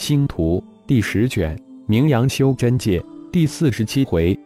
[0.00, 4.36] 星图第十卷，名扬修真界第四十七回，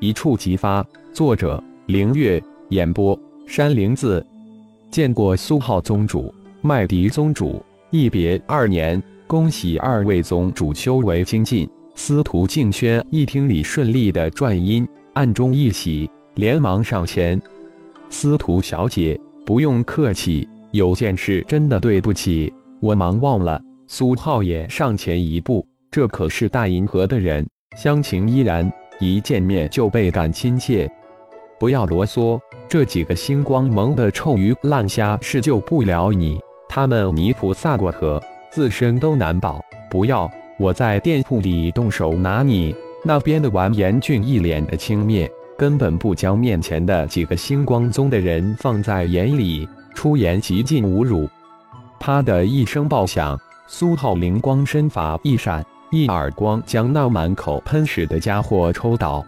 [0.00, 0.82] 一触即发。
[1.12, 2.42] 作者：凌月。
[2.70, 4.26] 演播：山灵子。
[4.90, 11.68] 见过苏浩宗主、麦迪宗主，一别二年，恭喜二位宗主修为精进。
[11.94, 17.38] 司徒静轩一听李顺利的传音，暗中一喜，连忙上前
[18.08, 22.50] ：“司徒小姐，不用客气，有件事真的对不起，
[22.80, 30.90] 我忙忘了。”苏浩也上前一步，这可是大银河的人，乡情依然，一见面就倍感亲切。
[31.58, 32.38] 不要啰嗦，
[32.68, 39.64] 这几个星光盟的臭鱼烂虾是救不了你，他们泥菩萨过河，自身都难保。
[39.88, 42.74] 不要，我在店铺里动手拿你。
[43.04, 51.28] 那边的完颜俊一脸的轻蔑，根本不将面前的几个星光宗的人放在眼里，出言极尽侮辱。
[52.00, 53.38] 啪的一声爆响。
[53.68, 59.24] 苏浩灵光身法一闪，一耳光将那满口喷屎的家伙抽倒。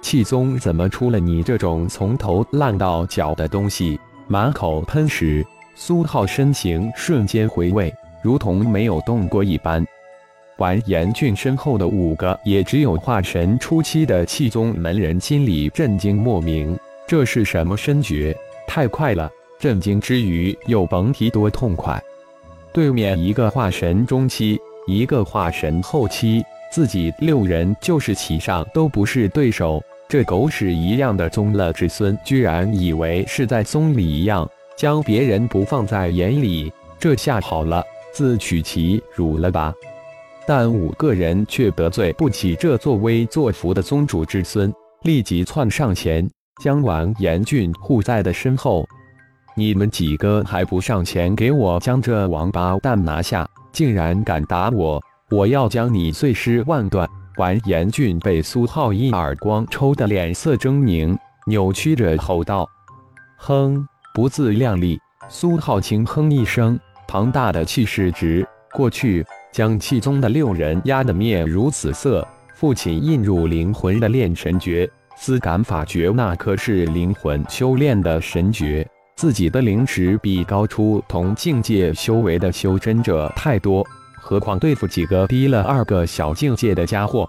[0.00, 4.00] 气宗怎么出了你这种从头烂到脚的东西？
[4.28, 5.44] 满口喷屎！
[5.74, 7.92] 苏浩身形瞬间回位，
[8.22, 9.86] 如同没有动过一般。
[10.56, 16.74] 完颜俊身后的五个也只有化神初期的气宗门人心里震惊莫名，
[17.06, 18.34] 这是什么身诀？
[18.66, 19.30] 太快了！
[19.58, 22.02] 震惊之余又甭提多痛快。
[22.76, 29.82] 对面一个化神中期，一个化神后期，自己六人就是齐上都不是对手。
[30.06, 36.70] 这狗屎一样的宗了之孙，居然以为是在宗里一样，将别人不放在眼里。
[36.98, 37.82] 这下好了，
[38.12, 39.72] 自取其辱了吧？
[40.46, 44.70] 但五个人却得罪不起这作威作福的宗主之孙，
[45.04, 46.28] 立即窜上前，
[46.62, 48.86] 将完颜俊护在的身后。
[49.58, 53.48] 你们几个还不上前给我将这王八蛋拿下！
[53.72, 57.08] 竟然敢打我，我要将你碎尸万段！
[57.38, 62.68] 完颜俊被苏浩一耳光抽得脸色狰狞，扭曲着吼道
[63.38, 65.00] ：“哼，不自量力！”
[65.30, 66.78] 苏浩轻哼一声，
[67.08, 72.26] 庞大的气势值过去，将气宗的六人压得面如死色。
[72.54, 78.86] 父亲印入灵魂的炼神诀——思感法诀，那可是灵魂修炼的神诀。
[79.16, 83.82] 自己的灵识比高出同境界修为的修真者太多，
[84.20, 87.26] 何况对付几个低了二个小境界的家伙？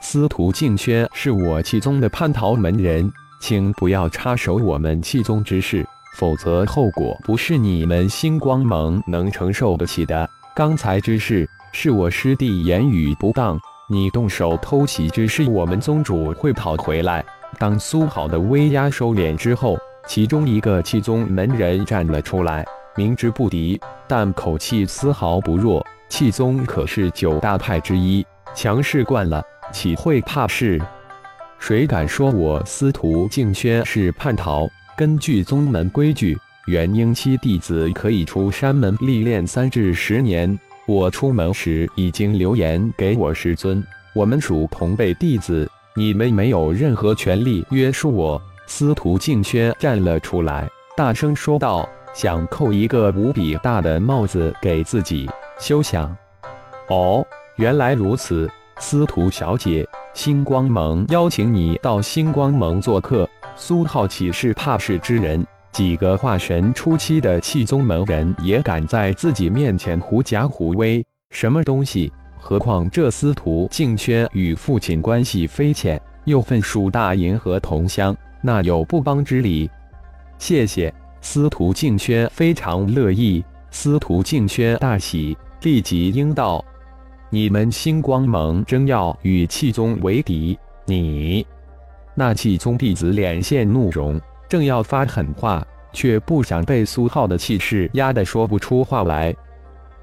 [0.00, 5.84] 司徒静轩是我气宗的叛逃门人，请不要插手我们气宗之事，
[6.16, 10.30] 否则后果不是你们星光盟能承受得起的。
[10.54, 13.58] 刚才之事是我师弟言语不当，
[13.90, 17.24] 你动手偷袭之事，我们宗主会讨回来。
[17.58, 19.76] 当苏好的威压收敛之后。
[20.08, 22.64] 其中一个气宗门人站了出来，
[22.96, 25.86] 明知不敌，但口气丝毫不弱。
[26.08, 30.80] 气宗可是九大派之一，强势惯了，岂会怕事？
[31.58, 34.66] 谁敢说我司徒静轩是叛逃？
[34.96, 40.58] 根据宗门规矩，元婴期弟子可以出山门历练三至十年。
[40.86, 48.40] 我出门时已经留言给我师尊，我们属同辈弟子，你们没有任何权利约束我。
[48.68, 56.14] 司徒静轩站了出来，大声说道：“想扣一个无比大的帽子给自己，休想！”
[56.90, 58.48] 哦，原来如此，
[58.78, 63.28] 司徒小姐，星光盟邀请你到星光盟做客。
[63.56, 65.44] 苏浩岂是怕事之人？
[65.72, 71.04] 几个化神初期的气宗门人也敢在自己面前狐假虎威？
[71.30, 72.12] 什么东西？
[72.38, 78.14] 何况这司徒静轩与父亲关系匪浅，又分属大银河同乡。
[78.40, 79.70] 那有不帮之理？
[80.38, 83.44] 谢谢司徒静轩，非常乐意。
[83.70, 86.64] 司徒静轩大喜，立即应道
[87.28, 91.46] ：“你们星光盟正要与气宗为敌，你……”
[92.14, 99.34] 那气宗弟子脸现怒容，正要发狠话，却不想被苏浩的气势压得说不出话来。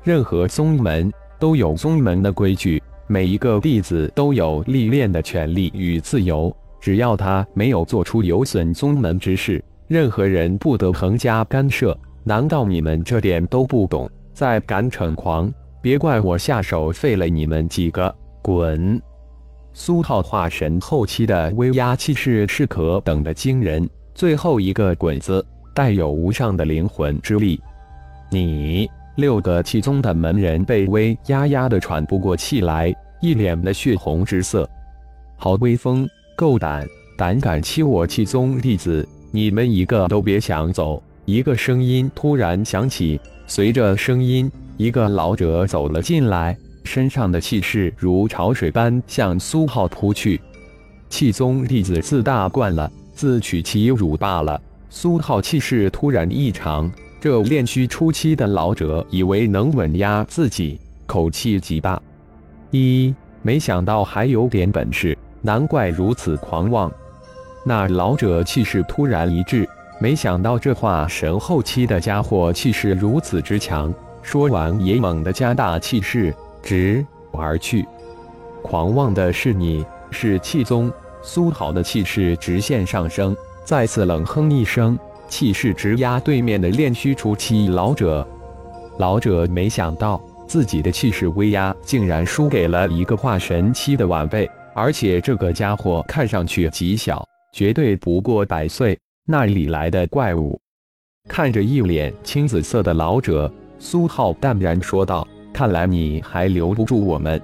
[0.04, 6.56] 任何宗门都有宗门的规矩，每一个弟子都有历练的权利与自由。
[6.86, 11.98] 只要他没有做出有损宗门之事，任何人不得横加干涉。
[12.24, 14.08] 难道你们这点都不懂？
[14.34, 15.52] 再敢逞狂，
[15.82, 18.16] 别怪我下手废了你们几个！
[18.44, 19.02] 滚！
[19.74, 25.44] 苏浩化神后期的威压气势是可等的惊人，最后一个“滚”字
[25.74, 27.60] 带有无上的灵魂之力。
[28.30, 34.70] 你六个气宗的门人被威压压得喘不过气来，一脸的血红之色，
[35.36, 36.08] 好威风！
[36.36, 36.86] 够胆，
[37.16, 41.02] 胆敢欺我气宗弟子，你们一个都别想走！
[41.24, 50.40] 一个声音突然响起，随着声音，一个老者走了进来，身上的气势如潮水般向苏浩扑去。
[51.10, 54.62] 气宗弟子自大惯了，自取其辱罢了。
[54.90, 56.92] 苏浩气势突然异常，
[57.22, 62.02] 这炼虚初期的老者以为能稳压自己，口气极大。
[62.72, 66.92] 一没想到还有点本事，难怪如此狂妄。
[67.64, 69.70] 那老者气势突然一滞，
[70.02, 73.94] 没想到这话神后期的家伙气势如此之强。
[74.24, 76.34] 说完也猛地加大气势，
[76.64, 77.86] 直而去。
[78.64, 80.92] 狂妄的是你，是气宗。
[81.22, 88.28] 苏好的气势直线上升，再次冷哼一声，气势直压对面的炼虚初期老者。
[88.98, 100.60] 老者没想到自己的气势威压竟然输给了一个化神期的晚辈，而且这个家伙看上去极小，绝对不过百岁，那里来的怪物？
[101.30, 103.50] 看着一脸青紫色的老者，
[103.80, 107.42] 苏浩淡然说道：“看来你还留不住我们。”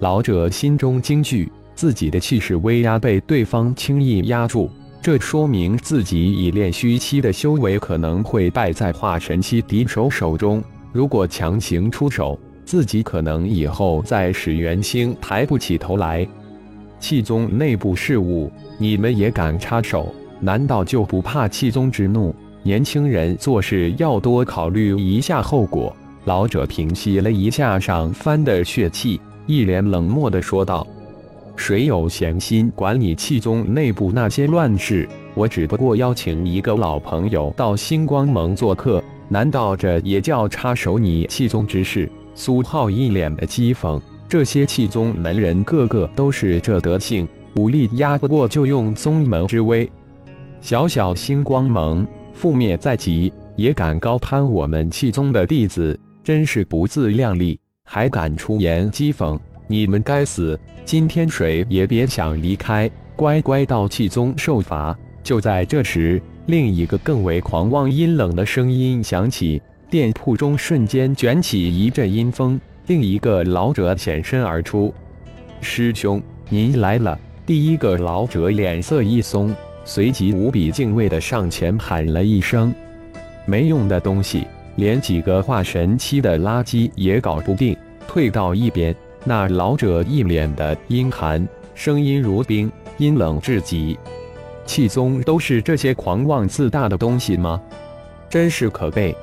[0.00, 1.52] 老者心中惊惧。
[1.74, 4.70] 自己的气势威压被对方轻易压住，
[5.02, 10.62] 这说明自己以炼虚期的修为可能会败在化神期敌手手中。
[10.92, 16.26] 如果强行出手，自己可能以后在始元星抬不起头来。
[17.04, 20.10] 气宗内部事务，你们也敢插手？
[20.40, 22.34] 难道就不怕气宗之怒？
[22.62, 25.94] 年轻人做事要多考虑一下后果。
[26.24, 30.86] 老者平息了一下上翻的血气，一脸冷漠地说道。
[31.56, 35.06] 谁有闲心管理气宗内部那些乱事？
[35.34, 42.10] 我只不过邀请一个老朋友到星光盟做客，难道这也叫插手你气宗之事？
[42.34, 44.00] 苏浩一脸的讥讽。
[44.34, 49.88] 这些气宗门人个个都是这德性，武力压不过就用宗门之威。
[50.60, 52.04] 小小星光盟，
[52.36, 59.38] 覆灭在即，也敢高攀我们气宗的弟子，真是不自量力，还敢出言讥讽！
[59.68, 60.58] 你们该死！
[60.84, 64.98] 今天谁也别想离开，乖乖到气宗受罚。
[65.22, 72.60] 就在这时，另一个更为狂妄阴冷的声音响起，店铺中瞬间卷起一阵阴风。
[72.86, 74.92] 另一个老者显身而出
[75.62, 79.54] ：“师兄，您来了！”第一个老者脸色一松，
[79.86, 82.74] 随即无比敬畏地上前喊了一声
[83.46, 84.46] ：“没用的东西，
[84.76, 87.74] 连几个化神期的垃圾也搞不定，
[88.06, 88.94] 退到一边。”
[89.26, 93.98] 那老者一脸的阴寒，声音如冰，阴冷至极。
[94.66, 97.58] 气宗都是这些狂妄自大的东西吗？
[98.28, 99.16] 真是可悲！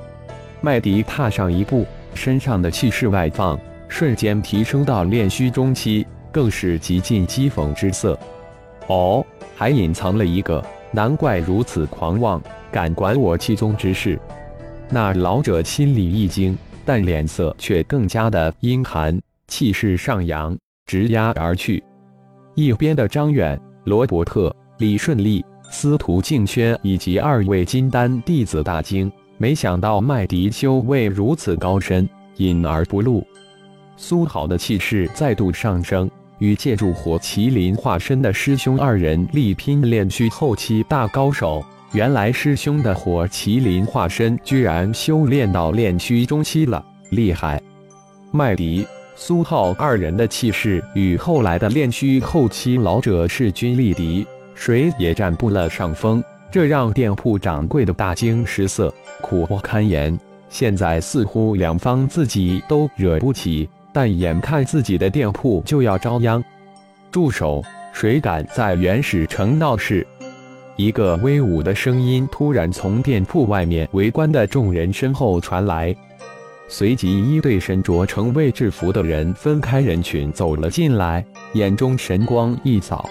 [0.62, 8.18] 麦迪踏上一步，身上的气势外放，瞬间提升到炼虚中期，更是极尽讥讽之色。
[8.88, 9.26] 哦，
[9.56, 12.42] 还隐藏了一个，难怪如此狂妄，
[12.72, 14.20] 敢管我气宗之事。
[14.90, 19.20] 那老者心里一惊，但脸色却更加的阴寒。
[19.48, 21.84] 气势上扬，直压而去。
[22.56, 29.12] 一边的张远、罗伯特、李顺利、司徒静轩以及二位金丹弟子大惊，
[29.42, 33.26] 没想到麦迪修为如此高深，隐而不露。
[33.98, 36.08] 苏好的气势再度上升，
[36.38, 41.66] 与借助火麒麟化身的师兄二人力拼炼虚后期大高手。
[41.92, 47.60] 原来师兄的火麒麟化身居然修炼到炼虚中期了，厉害！
[48.30, 48.86] 麦迪。
[49.16, 60.20] 苏浩二人的气势与后来的炼虚后期老者势均力敌，谁也占不了上风，这让店铺掌柜的大惊失色，苦不堪言。
[60.50, 66.44] 现在似乎两方自己都惹不起，但眼看自己的店铺就要遭殃。
[67.10, 67.64] 住手！
[67.94, 70.06] 谁敢在原始城闹事？
[70.76, 75.96] 一个威武的声音突然从店铺外面围观的众人身后传来。
[76.68, 83.10] 随即，一队身着成卫制服的人分开人群走了进来，眼中神光一扫。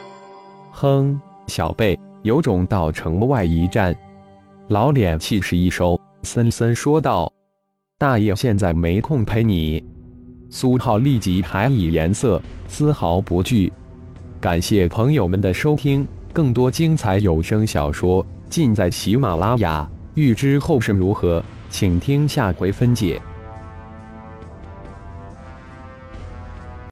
[0.73, 3.95] 哼，小辈，有种到城外一战。
[4.69, 7.33] 老脸气势一收，森森说道
[7.99, 9.83] ：“大爷现在没空陪你。”
[10.50, 13.73] 苏浩立即还以颜色，丝毫不惧。
[14.41, 19.89] 感谢朋友们的收听，更多精彩有声小说尽在喜马拉雅。
[20.15, 23.21] 欲知后事如何，请听下回分解。